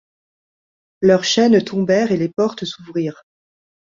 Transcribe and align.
Leurs 1.01 1.23
chaînes 1.25 1.63
tombèrent 1.63 2.11
et 2.11 2.17
les 2.17 2.27
portes 2.29 2.65
s'ouvrirent. 2.65 3.23